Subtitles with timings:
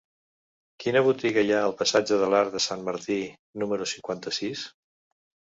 [0.83, 3.21] Quina botiga hi ha al passatge de l'Arc de Sant Martí
[3.65, 4.65] número cinquanta-sis?